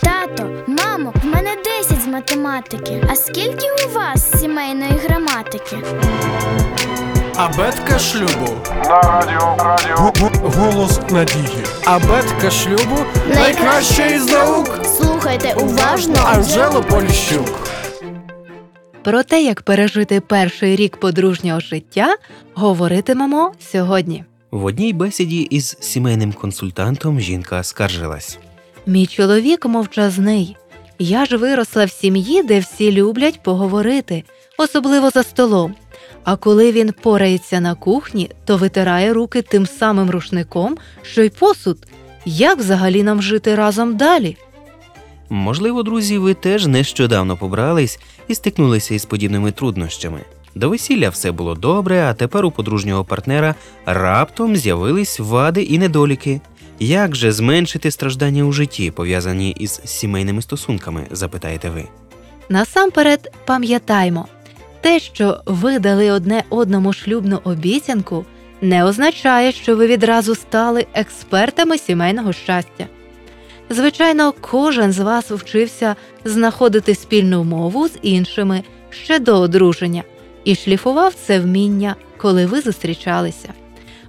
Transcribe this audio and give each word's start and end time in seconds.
Тато, 0.00 0.50
мамо, 0.66 1.12
в 1.22 1.26
мене 1.26 1.56
10 1.80 2.02
з 2.02 2.06
математики. 2.06 3.02
А 3.10 3.16
скільки 3.16 3.66
у 3.88 3.92
вас 3.94 4.40
сімейної 4.40 4.92
граматики? 5.04 5.76
Абетка 7.36 7.98
шлюбу. 7.98 8.56
На 8.84 9.00
радіо 9.02 9.56
Радіо 9.58 10.12
Голос 10.42 11.00
надії. 11.10 11.58
Абетка 11.84 12.50
шлюбу 12.50 12.96
найкраща 13.34 14.06
із 14.06 14.26
наук. 14.26 14.80
Слухайте 14.84 15.54
уважно. 15.54 16.14
Анжело 16.24 16.82
Поліщук. 16.82 17.68
Про 19.02 19.22
те, 19.22 19.42
як 19.42 19.62
пережити 19.62 20.20
перший 20.20 20.76
рік 20.76 20.96
подружнього 20.96 21.60
життя, 21.60 22.16
говоритимемо 22.54 23.52
сьогодні. 23.72 24.24
В 24.50 24.64
одній 24.64 24.92
бесіді 24.92 25.40
із 25.40 25.76
сімейним 25.80 26.32
консультантом 26.32 27.20
жінка 27.20 27.62
скаржилась. 27.62 28.38
Мій 28.88 29.06
чоловік 29.06 29.66
мовчазний. 29.66 30.56
Я 30.98 31.26
ж 31.26 31.36
виросла 31.36 31.84
в 31.84 31.90
сім'ї, 31.90 32.42
де 32.42 32.60
всі 32.60 32.92
люблять 32.92 33.42
поговорити, 33.42 34.24
особливо 34.58 35.10
за 35.10 35.22
столом. 35.22 35.74
А 36.24 36.36
коли 36.36 36.72
він 36.72 36.92
порається 37.02 37.60
на 37.60 37.74
кухні, 37.74 38.30
то 38.44 38.56
витирає 38.56 39.12
руки 39.12 39.42
тим 39.42 39.66
самим 39.66 40.10
рушником, 40.10 40.76
що 41.02 41.22
й 41.22 41.30
посуд. 41.30 41.78
Як 42.24 42.58
взагалі 42.58 43.02
нам 43.02 43.22
жити 43.22 43.54
разом 43.54 43.96
далі? 43.96 44.36
Можливо, 45.30 45.82
друзі, 45.82 46.18
ви 46.18 46.34
теж 46.34 46.66
нещодавно 46.66 47.36
побрались 47.36 47.98
і 48.28 48.34
стикнулися 48.34 48.94
із 48.94 49.04
подібними 49.04 49.52
труднощами. 49.52 50.20
До 50.54 50.68
весілля 50.68 51.08
все 51.08 51.32
було 51.32 51.54
добре, 51.54 52.04
а 52.04 52.14
тепер 52.14 52.44
у 52.44 52.50
подружнього 52.50 53.04
партнера 53.04 53.54
раптом 53.86 54.56
з'явились 54.56 55.20
вади 55.20 55.62
і 55.62 55.78
недоліки. 55.78 56.40
Як 56.80 57.16
же 57.16 57.32
зменшити 57.32 57.90
страждання 57.90 58.44
у 58.44 58.52
житті, 58.52 58.90
пов'язані 58.90 59.50
із 59.50 59.80
сімейними 59.84 60.42
стосунками, 60.42 61.06
запитаєте 61.10 61.70
ви? 61.70 61.84
Насамперед 62.48 63.32
пам'ятаймо, 63.44 64.28
те, 64.80 65.00
що 65.00 65.40
ви 65.46 65.78
дали 65.78 66.10
одне 66.10 66.44
одному 66.50 66.92
шлюбну 66.92 67.40
обіцянку, 67.44 68.24
не 68.60 68.84
означає, 68.84 69.52
що 69.52 69.76
ви 69.76 69.86
відразу 69.86 70.34
стали 70.34 70.86
експертами 70.94 71.78
сімейного 71.78 72.32
щастя. 72.32 72.86
Звичайно, 73.70 74.34
кожен 74.40 74.92
з 74.92 74.98
вас 74.98 75.30
вчився 75.30 75.96
знаходити 76.24 76.94
спільну 76.94 77.44
мову 77.44 77.88
з 77.88 77.92
іншими 78.02 78.62
ще 78.90 79.18
до 79.18 79.40
одруження 79.40 80.02
і 80.44 80.54
шліфував 80.54 81.14
це 81.14 81.40
вміння, 81.40 81.96
коли 82.16 82.46
ви 82.46 82.60
зустрічалися. 82.60 83.48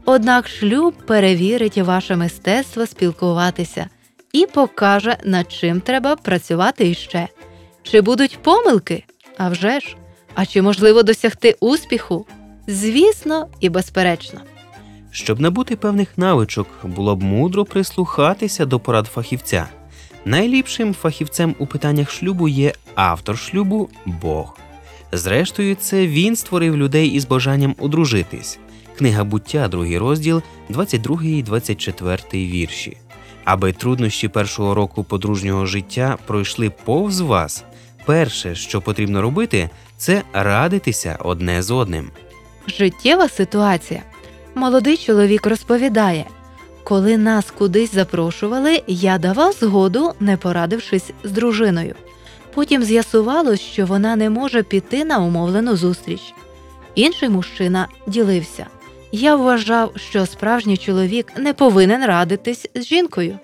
Однак 0.09 0.47
шлюб 0.47 0.93
перевірить 0.93 1.77
ваше 1.77 2.15
мистецтво 2.15 2.85
спілкуватися 2.85 3.89
і 4.33 4.45
покаже, 4.45 5.17
над 5.23 5.51
чим 5.51 5.81
треба 5.81 6.15
працювати 6.15 6.89
іще. 6.89 7.27
Чи 7.83 8.01
будуть 8.01 8.39
помилки? 8.41 9.03
А 9.37 9.49
вже 9.49 9.79
ж. 9.79 9.95
А 10.35 10.45
чи 10.45 10.61
можливо 10.61 11.03
досягти 11.03 11.55
успіху? 11.59 12.25
Звісно 12.67 13.47
і 13.59 13.69
безперечно. 13.69 14.39
Щоб 15.11 15.39
набути 15.39 15.75
певних 15.75 16.17
навичок, 16.17 16.67
було 16.83 17.15
б 17.15 17.23
мудро 17.23 17.65
прислухатися 17.65 18.65
до 18.65 18.79
порад 18.79 19.07
фахівця. 19.07 19.67
Найліпшим 20.25 20.93
фахівцем 20.93 21.55
у 21.59 21.67
питаннях 21.67 22.11
шлюбу 22.11 22.47
є 22.47 22.73
автор 22.95 23.37
шлюбу 23.37 23.89
Бог. 24.05 24.57
Зрештою, 25.11 25.75
це 25.75 26.07
він 26.07 26.35
створив 26.35 26.77
людей 26.77 27.07
із 27.07 27.25
бажанням 27.25 27.75
одружитись. 27.79 28.59
Книга 28.97 29.23
буття, 29.23 29.67
другий 29.67 29.97
розділ, 29.97 30.41
22 30.69 31.23
і 31.23 31.43
24 31.43 32.17
вірші. 32.33 32.97
Аби 33.43 33.73
труднощі 33.73 34.27
першого 34.27 34.75
року 34.75 35.03
подружнього 35.03 35.65
життя 35.65 36.17
пройшли 36.25 36.69
повз 36.69 37.19
вас, 37.19 37.63
перше, 38.05 38.55
що 38.55 38.81
потрібно 38.81 39.21
робити, 39.21 39.69
це 39.97 40.21
радитися 40.33 41.17
одне 41.19 41.63
з 41.63 41.71
одним. 41.71 42.11
Життєва 42.67 43.29
ситуація. 43.29 44.03
Молодий 44.55 44.97
чоловік 44.97 45.47
розповідає: 45.47 46.25
коли 46.83 47.17
нас 47.17 47.51
кудись 47.51 47.93
запрошували, 47.93 48.83
я 48.87 49.17
давав 49.17 49.53
згоду, 49.53 50.13
не 50.19 50.37
порадившись 50.37 51.11
з 51.23 51.31
дружиною. 51.31 51.95
Потім 52.53 52.83
з'ясувалось, 52.83 53.61
що 53.61 53.85
вона 53.85 54.15
не 54.15 54.29
може 54.29 54.63
піти 54.63 55.05
на 55.05 55.19
умовлену 55.19 55.75
зустріч. 55.75 56.33
Інший 56.95 57.29
мужчина 57.29 57.87
ділився. 58.07 58.67
Я 59.11 59.35
вважав, 59.35 59.91
що 59.95 60.25
справжній 60.25 60.77
чоловік 60.77 61.31
не 61.37 61.53
повинен 61.53 62.05
радитись 62.05 62.69
з 62.75 62.85
жінкою. 62.85 63.39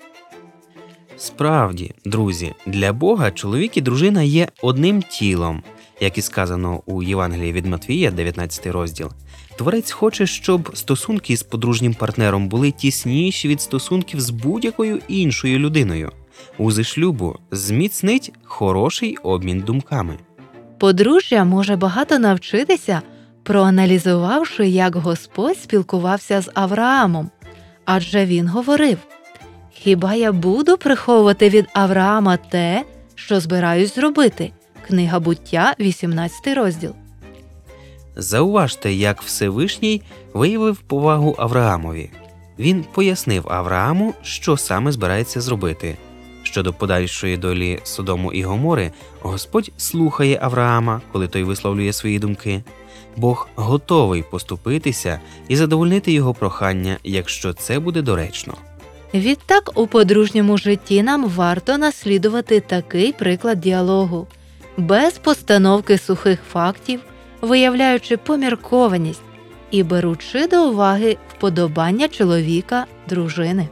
Справді, 1.16 1.94
друзі, 2.04 2.52
для 2.66 2.92
Бога 2.92 3.30
чоловік 3.30 3.76
і 3.76 3.80
дружина 3.80 4.22
є 4.22 4.48
одним 4.62 5.02
тілом, 5.02 5.62
як 6.00 6.18
і 6.18 6.22
сказано 6.22 6.82
у 6.86 7.02
Євангелії 7.02 7.52
від 7.52 7.66
Матвія, 7.66 8.10
19 8.10 8.66
розділ. 8.66 9.10
Творець 9.56 9.90
хоче, 9.90 10.26
щоб 10.26 10.76
стосунки 10.76 11.36
з 11.36 11.42
подружнім 11.42 11.94
партнером 11.94 12.48
були 12.48 12.70
тісніші 12.70 13.48
від 13.48 13.60
стосунків 13.60 14.20
з 14.20 14.30
будь-якою 14.30 15.00
іншою 15.08 15.58
людиною. 15.58 16.12
Узи 16.58 16.84
шлюбу 16.84 17.36
зміцнить 17.50 18.32
хороший 18.44 19.16
обмін 19.16 19.60
думками. 19.60 20.18
Подружжя 20.78 21.44
може 21.44 21.76
багато 21.76 22.18
навчитися, 22.18 23.02
проаналізувавши, 23.44 24.68
як 24.68 24.96
Господь 24.96 25.58
спілкувався 25.58 26.40
з 26.40 26.50
Авраамом. 26.54 27.30
Адже 27.84 28.26
він 28.26 28.48
говорив: 28.48 28.98
Хіба 29.70 30.14
я 30.14 30.32
буду 30.32 30.76
приховувати 30.76 31.48
від 31.48 31.66
Авраама 31.72 32.36
те, 32.36 32.84
що 33.14 33.40
збираюсь 33.40 33.94
зробити? 33.94 34.52
Книга 34.86 35.20
буття, 35.20 35.74
18 35.80 36.56
розділ. 36.56 36.92
Зауважте, 38.16 38.92
як 38.92 39.22
Всевишній 39.22 40.02
виявив 40.34 40.76
повагу 40.76 41.34
Авраамові. 41.38 42.10
Він 42.58 42.84
пояснив 42.94 43.46
Аврааму, 43.48 44.14
що 44.22 44.56
саме 44.56 44.92
збирається 44.92 45.40
зробити. 45.40 45.96
Щодо 46.42 46.72
подальшої 46.72 47.36
долі 47.36 47.80
Содому 47.82 48.32
і 48.32 48.42
Гомори, 48.42 48.92
Господь 49.20 49.70
слухає 49.76 50.38
Авраама, 50.42 51.00
коли 51.12 51.28
той 51.28 51.42
висловлює 51.42 51.92
свої 51.92 52.18
думки. 52.18 52.62
Бог 53.16 53.48
готовий 53.54 54.24
поступитися 54.30 55.20
і 55.48 55.56
задовольнити 55.56 56.12
його 56.12 56.34
прохання, 56.34 56.98
якщо 57.04 57.52
це 57.52 57.78
буде 57.78 58.02
доречно. 58.02 58.54
Відтак 59.14 59.70
у 59.74 59.86
подружньому 59.86 60.58
житті 60.58 61.02
нам 61.02 61.28
варто 61.28 61.78
наслідувати 61.78 62.60
такий 62.60 63.12
приклад 63.12 63.60
діалогу, 63.60 64.26
без 64.76 65.18
постановки 65.18 65.98
сухих 65.98 66.40
фактів, 66.52 67.00
виявляючи 67.40 68.16
поміркованість 68.16 69.22
і 69.70 69.82
беручи 69.82 70.46
до 70.46 70.68
уваги 70.68 71.16
вподобання 71.28 72.08
чоловіка, 72.08 72.86
дружини. 73.08 73.68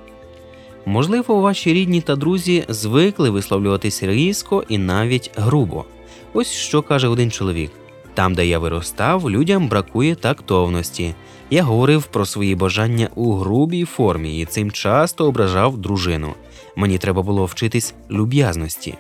Можливо, 0.86 1.40
ваші 1.40 1.72
рідні 1.72 2.00
та 2.00 2.16
друзі 2.16 2.64
звикли 2.68 3.30
висловлюватись 3.30 4.02
різко 4.02 4.64
і 4.68 4.78
навіть 4.78 5.30
грубо. 5.36 5.84
Ось 6.32 6.50
що 6.50 6.82
каже 6.82 7.08
один 7.08 7.30
чоловік: 7.30 7.70
там, 8.14 8.34
де 8.34 8.46
я 8.46 8.58
виростав, 8.58 9.30
людям 9.30 9.68
бракує 9.68 10.14
тактовності. 10.14 11.14
Я 11.50 11.62
говорив 11.62 12.04
про 12.04 12.26
свої 12.26 12.54
бажання 12.54 13.08
у 13.14 13.32
грубій 13.32 13.84
формі 13.84 14.40
і 14.40 14.44
цим 14.44 14.70
часто 14.70 15.26
ображав 15.26 15.78
дружину. 15.78 16.34
Мені 16.76 16.98
треба 16.98 17.22
було 17.22 17.44
вчитись 17.44 17.94
люб'язності. 18.10 18.94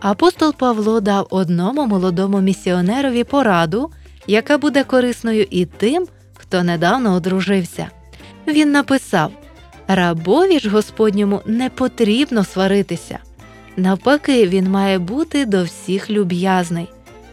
Апостол 0.00 0.54
Павло 0.54 1.00
дав 1.00 1.26
одному 1.30 1.86
молодому 1.86 2.40
місіонерові 2.40 3.24
пораду, 3.24 3.90
яка 4.26 4.58
буде 4.58 4.84
корисною 4.84 5.46
і 5.50 5.64
тим, 5.64 6.06
хто 6.34 6.62
недавно 6.62 7.14
одружився. 7.14 7.90
Він 8.46 8.72
написав: 8.72 9.32
Рабові 9.88 10.58
ж 10.58 10.70
Господньому 10.70 11.42
не 11.46 11.70
потрібно 11.70 12.44
сваритися. 12.44 13.18
Навпаки, 13.76 14.46
він 14.48 14.70
має 14.70 14.98
бути 14.98 15.46
до 15.46 15.64
всіх 15.64 16.10
люб'язний. 16.10 16.88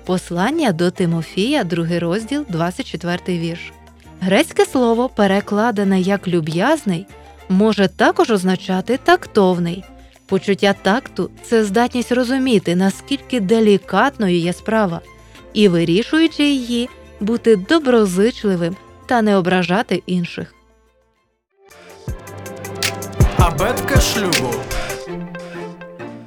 Послання 0.06 0.72
до 0.72 0.92
Тимофія, 0.92 1.64
другий 1.64 2.00
розділ, 2.00 2.46
24 2.50 3.40
вірш. 3.40 3.74
Грецьке 4.22 4.66
слово, 4.66 5.10
перекладене 5.10 6.02
як 6.02 6.28
люб'язний, 6.28 7.08
може 7.50 7.88
також 7.88 8.32
означати 8.32 9.00
тактовний. 9.04 9.84
Почуття 10.26 10.76
такту 10.82 11.30
це 11.44 11.64
здатність 11.64 12.12
розуміти, 12.12 12.76
наскільки 12.76 13.40
делікатною 13.40 14.38
є 14.38 14.54
справа, 14.54 15.02
і 15.54 15.68
вирішуючи 15.68 16.44
її, 16.44 16.90
бути 17.20 17.56
доброзичливим 17.56 18.76
та 19.06 19.22
не 19.22 19.38
ображати 19.38 20.04
інших. 20.06 20.56
Абетка 23.38 24.02
шлюбу. 24.02 24.54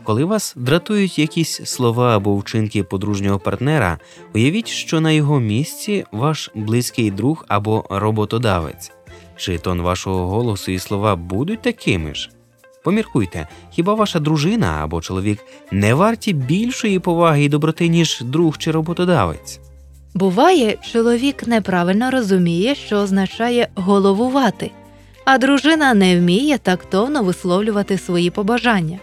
Коли 0.09 0.25
вас 0.25 0.55
дратують 0.57 1.19
якісь 1.19 1.61
слова 1.65 2.17
або 2.17 2.37
вчинки 2.37 2.83
подружнього 2.83 3.39
партнера, 3.39 3.99
уявіть, 4.35 4.69
що 4.69 5.01
на 5.01 5.11
його 5.11 5.41
місці 5.41 6.05
ваш 6.13 6.51
близький 6.55 7.11
друг 7.11 7.45
або 7.49 7.85
роботодавець. 7.91 8.93
Чи 9.37 9.59
тон 9.59 9.81
вашого 9.81 10.27
голосу 10.27 10.73
і 10.73 10.79
слова 10.79 11.17
будуть 11.17 11.63
такими 11.63 12.15
ж? 12.15 12.31
Поміркуйте, 12.85 13.49
хіба 13.71 13.95
ваша 13.95 14.21
дружина 14.21 14.81
або 14.83 15.01
чоловік 15.01 15.39
не 15.71 15.95
варті 15.95 16.33
більшої 16.33 16.99
поваги 16.99 17.45
і 17.45 17.49
доброти, 17.49 17.89
ніж 17.89 18.21
друг 18.21 18.59
чи 18.59 18.71
роботодавець? 18.71 19.61
Буває, 20.15 20.77
чоловік 20.93 21.47
неправильно 21.47 22.11
розуміє, 22.11 22.75
що 22.75 22.97
означає 22.97 23.69
головувати, 23.75 24.71
а 25.25 25.39
дружина 25.39 25.95
не 25.95 26.19
вміє 26.19 26.59
тактовно 26.59 27.23
висловлювати 27.23 27.99
свої 27.99 28.31
побажання. 28.31 28.99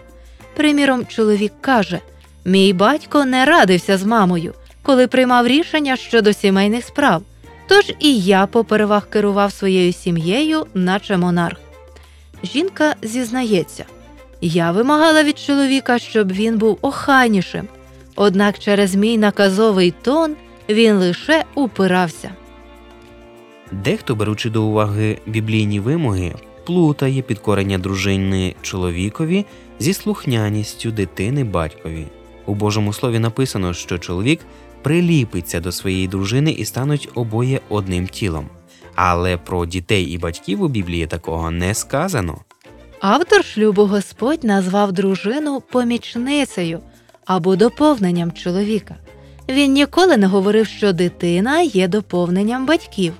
Приміром, 0.56 1.06
чоловік 1.06 1.52
каже: 1.60 2.00
Мій 2.44 2.72
батько 2.72 3.24
не 3.24 3.44
радився 3.44 3.98
з 3.98 4.04
мамою, 4.04 4.54
коли 4.82 5.06
приймав 5.06 5.46
рішення 5.46 5.96
щодо 5.96 6.32
сімейних 6.32 6.84
справ, 6.84 7.22
тож 7.68 7.92
і 8.00 8.20
я 8.20 8.46
попервах 8.46 9.10
керував 9.10 9.52
своєю 9.52 9.92
сім'єю, 9.92 10.66
наче 10.74 11.16
монарх. 11.16 11.56
Жінка 12.42 12.94
зізнається: 13.02 13.84
Я 14.40 14.72
вимагала 14.72 15.22
від 15.22 15.38
чоловіка, 15.38 15.98
щоб 15.98 16.32
він 16.32 16.58
був 16.58 16.78
охайнішим, 16.82 17.68
однак 18.16 18.58
через 18.58 18.94
мій 18.94 19.18
наказовий 19.18 19.94
тон 20.02 20.36
він 20.68 20.96
лише 20.96 21.44
упирався. 21.54 22.30
Дехто, 23.72 24.14
беручи 24.14 24.50
до 24.50 24.64
уваги 24.64 25.18
біблійні 25.26 25.80
вимоги, 25.80 26.34
плутає 26.66 27.22
підкорення 27.22 27.78
дружини 27.78 28.54
чоловікові 28.62 29.44
зі 29.78 29.92
слухняністю 29.92 30.90
дитини 30.90 31.44
батькові. 31.44 32.06
У 32.46 32.54
Божому 32.54 32.92
слові 32.92 33.18
написано, 33.18 33.74
що 33.74 33.98
чоловік 33.98 34.40
приліпиться 34.82 35.60
до 35.60 35.72
своєї 35.72 36.08
дружини 36.08 36.50
і 36.50 36.64
стануть 36.64 37.08
обоє 37.14 37.60
одним 37.68 38.06
тілом. 38.06 38.46
Але 38.94 39.36
про 39.36 39.66
дітей 39.66 40.04
і 40.04 40.18
батьків 40.18 40.62
у 40.62 40.68
Біблії 40.68 41.06
такого 41.06 41.50
не 41.50 41.74
сказано. 41.74 42.38
Автор 43.00 43.44
шлюбу 43.44 43.86
Господь 43.86 44.44
назвав 44.44 44.92
дружину 44.92 45.62
помічницею 45.72 46.80
або 47.26 47.56
доповненням 47.56 48.32
чоловіка. 48.32 48.96
Він 49.48 49.72
ніколи 49.72 50.16
не 50.16 50.26
говорив, 50.26 50.66
що 50.66 50.92
дитина 50.92 51.60
є 51.60 51.88
доповненням 51.88 52.66
батьків. 52.66 53.12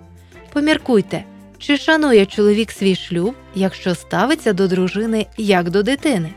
Поміркуйте, 0.53 1.25
чи 1.67 1.77
шанує 1.77 2.27
чоловік 2.27 2.73
свій 2.73 2.95
шлюб, 2.95 3.35
якщо 3.55 3.95
ставиться 3.95 4.53
до 4.53 4.69
дружини 4.69 5.27
як 5.37 5.71
до 5.71 5.83
дитини. 5.83 6.31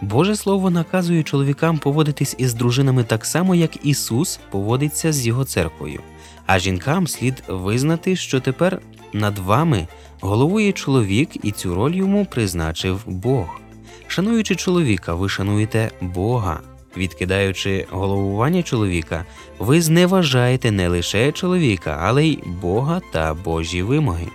Боже 0.00 0.36
Слово 0.36 0.70
наказує 0.70 1.22
чоловікам 1.22 1.78
поводитись 1.78 2.34
із 2.38 2.54
дружинами 2.54 3.04
так 3.04 3.24
само, 3.24 3.54
як 3.54 3.86
Ісус 3.86 4.40
поводиться 4.50 5.12
з 5.12 5.26
його 5.26 5.44
церквою. 5.44 6.00
А 6.46 6.58
жінкам 6.58 7.06
слід 7.06 7.42
визнати, 7.48 8.16
що 8.16 8.40
тепер 8.40 8.80
над 9.12 9.38
вами 9.38 9.88
головує 10.20 10.72
чоловік, 10.72 11.44
і 11.44 11.52
цю 11.52 11.74
роль 11.74 11.94
йому 11.94 12.26
призначив 12.26 13.02
Бог. 13.06 13.60
Шануючи 14.06 14.56
чоловіка, 14.56 15.14
ви 15.14 15.28
шануєте 15.28 15.90
Бога. 16.00 16.60
Відкидаючи 16.96 17.86
головування 17.90 18.62
чоловіка, 18.62 19.24
ви 19.58 19.80
зневажаєте 19.80 20.70
не 20.70 20.88
лише 20.88 21.32
чоловіка, 21.32 21.98
але 22.02 22.24
й 22.24 22.38
Бога 22.62 23.00
та 23.12 23.34
Божі 23.34 23.82
вимоги. 23.82 24.26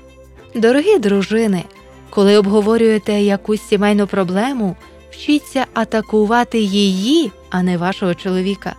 Дорогі 0.56 1.00
дружини, 1.00 1.63
коли 2.09 2.38
обговорюєте 2.38 3.13
якусь 3.13 3.61
сімейну 3.61 4.07
проблему, 4.07 4.75
вчіться 5.11 5.65
атакувати 5.73 6.59
її, 6.59 7.31
а 7.50 7.63
не 7.63 7.77
вашого 7.77 8.15
чоловіка. 8.15 8.75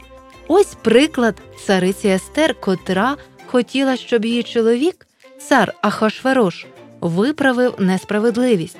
Ось 0.48 0.74
приклад 0.82 1.34
цариці 1.66 2.08
Естер, 2.08 2.60
котра 2.60 3.16
хотіла, 3.46 3.96
щоб 3.96 4.24
її 4.24 4.42
чоловік, 4.42 5.06
цар 5.48 5.74
Ахашверош, 5.82 6.66
виправив 7.00 7.74
несправедливість. 7.78 8.76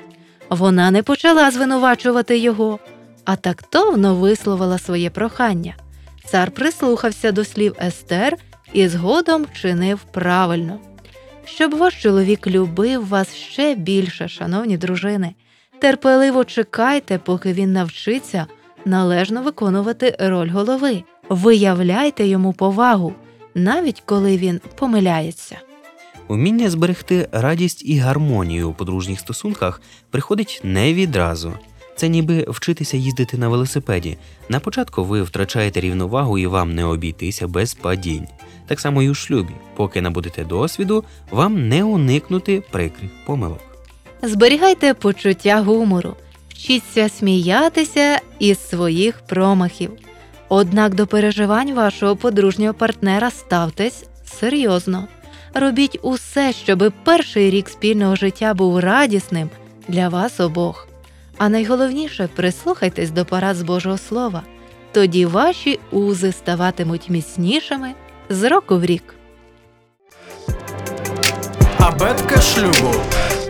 Вона 0.49 0.91
не 0.91 1.03
почала 1.03 1.51
звинувачувати 1.51 2.37
його, 2.37 2.79
а 3.25 3.35
тактовно 3.35 4.15
висловила 4.15 4.77
своє 4.77 5.09
прохання. 5.09 5.75
Цар 6.25 6.51
прислухався 6.51 7.31
до 7.31 7.45
слів 7.45 7.75
Естер 7.81 8.37
і 8.73 8.87
згодом 8.87 9.45
чинив 9.53 9.99
правильно. 10.11 10.79
Щоб 11.45 11.77
ваш 11.77 12.01
чоловік 12.01 12.47
любив 12.47 13.07
вас 13.07 13.35
ще 13.35 13.75
більше, 13.75 14.27
шановні 14.27 14.77
дружини, 14.77 15.33
терпеливо 15.79 16.45
чекайте, 16.45 17.17
поки 17.17 17.53
він 17.53 17.73
навчиться 17.73 18.47
належно 18.85 19.41
виконувати 19.41 20.15
роль 20.19 20.49
голови. 20.49 21.03
Виявляйте 21.29 22.27
йому 22.27 22.53
повагу, 22.53 23.13
навіть 23.55 24.03
коли 24.05 24.37
він 24.37 24.61
помиляється. 24.75 25.57
Уміння 26.27 26.69
зберегти 26.69 27.29
радість 27.31 27.85
і 27.85 27.97
гармонію 27.97 28.69
у 28.69 28.73
подружніх 28.73 29.19
стосунках 29.19 29.81
приходить 30.09 30.61
не 30.63 30.93
відразу. 30.93 31.53
Це 32.01 32.09
ніби 32.09 32.45
вчитися 32.47 32.97
їздити 32.97 33.37
на 33.37 33.49
велосипеді. 33.49 34.17
На 34.49 34.59
початку 34.59 35.03
ви 35.03 35.23
втрачаєте 35.23 35.79
рівновагу 35.79 36.37
і 36.37 36.47
вам 36.47 36.75
не 36.75 36.85
обійтися 36.85 37.47
без 37.47 37.73
падінь. 37.73 38.27
Так 38.67 38.79
само 38.79 39.01
і 39.01 39.09
у 39.09 39.13
шлюбі, 39.13 39.53
поки 39.75 40.01
набудете 40.01 40.43
досвіду, 40.43 41.03
вам 41.31 41.67
не 41.67 41.83
уникнути 41.83 42.63
прикрих 42.71 43.09
помилок. 43.25 43.59
Зберігайте 44.21 44.93
почуття 44.93 45.61
гумору, 45.61 46.15
вчіться 46.49 47.09
сміятися 47.09 48.19
із 48.39 48.69
своїх 48.69 49.21
промахів. 49.27 49.91
Однак 50.49 50.95
до 50.95 51.07
переживань 51.07 51.73
вашого 51.73 52.15
подружнього 52.15 52.73
партнера 52.73 53.31
ставтесь 53.31 54.05
серйозно. 54.39 55.07
Робіть 55.53 55.99
усе, 56.01 56.53
щоби 56.53 56.91
перший 57.03 57.49
рік 57.49 57.69
спільного 57.69 58.15
життя 58.15 58.53
був 58.53 58.79
радісним 58.79 59.49
для 59.87 60.09
вас 60.09 60.39
обох. 60.39 60.90
А 61.37 61.49
найголовніше 61.49 62.29
прислухайтесь 62.35 63.11
до 63.11 63.25
порад 63.25 63.55
з 63.55 63.61
Божого 63.61 63.97
Слова. 63.97 64.43
Тоді 64.91 65.25
ваші 65.25 65.79
узи 65.91 66.31
ставатимуть 66.31 67.09
міцнішими 67.09 67.93
з 68.29 68.49
року 68.49 68.77
в 68.77 68.85
рік. 68.85 69.15
Абетка 71.79 72.41
шлюбу. 72.41 72.95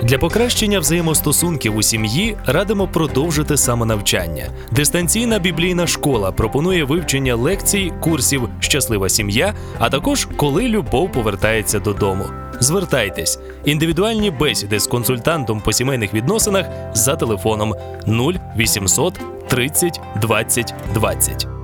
Для 0.04 0.18
покращення 0.18 0.80
взаємостосунків 0.80 1.76
у 1.76 1.82
сім'ї 1.82 2.38
радимо 2.46 2.88
продовжити 2.88 3.58
самонавчання. 3.58 4.46
Дистанційна 4.72 5.40
біблійна 5.40 5.88
школа 5.88 6.32
пропонує 6.32 6.84
вивчення 6.84 7.36
лекцій, 7.36 7.94
курсів 8.00 8.50
Щаслива 8.60 9.10
сім'я, 9.10 9.54
а 9.80 9.90
також 9.90 10.28
коли 10.36 10.68
любов 10.68 11.12
повертається 11.12 11.80
додому. 11.80 12.26
Звертайтесь 12.62 13.40
індивідуальні 13.66 14.32
бесіди 14.32 14.80
з 14.80 14.88
консультантом 14.88 15.62
по 15.62 15.74
сімейних 15.74 16.14
відносинах 16.14 16.66
за 16.94 17.16
телефоном 17.16 17.76
0800 18.08 19.20
30 19.48 20.02
20 20.22 20.74
20. 20.94 21.61